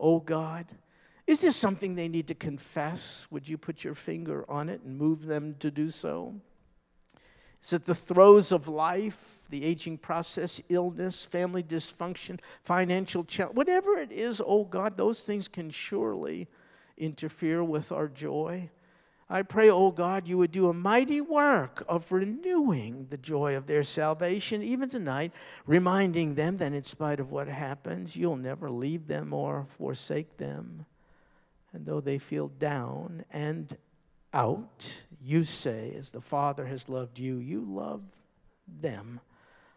[0.00, 0.66] O God?
[1.28, 3.28] Is this something they need to confess?
[3.30, 6.34] Would you put your finger on it and move them to do so?
[7.62, 13.56] Is it the throes of life, the aging process, illness, family dysfunction, financial challenge?
[13.56, 16.48] Whatever it is, oh God, those things can surely
[16.96, 18.70] interfere with our joy.
[19.32, 23.66] I pray, oh God, you would do a mighty work of renewing the joy of
[23.66, 25.32] their salvation, even tonight,
[25.66, 30.84] reminding them that in spite of what happens, you'll never leave them or forsake them.
[31.72, 33.76] And though they feel down and
[34.32, 38.02] out, you say, as the Father has loved you, you love
[38.80, 39.20] them.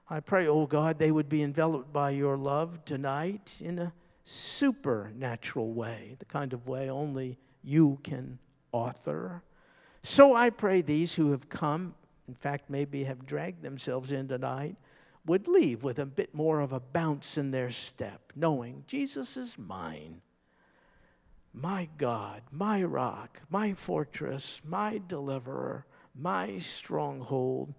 [0.09, 3.93] I pray, oh God, they would be enveloped by your love tonight in a
[4.25, 8.37] supernatural way, the kind of way only you can
[8.71, 9.41] author.
[10.03, 11.95] So I pray these who have come,
[12.27, 14.75] in fact, maybe have dragged themselves in tonight,
[15.25, 19.57] would leave with a bit more of a bounce in their step, knowing Jesus is
[19.57, 20.21] mine
[21.53, 25.85] my God, my rock, my fortress, my deliverer,
[26.15, 27.73] my stronghold.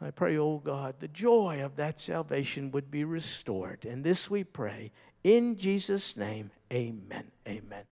[0.00, 3.84] I pray, oh God, the joy of that salvation would be restored.
[3.84, 6.50] And this we pray in Jesus' name.
[6.72, 7.30] Amen.
[7.46, 7.84] Amen.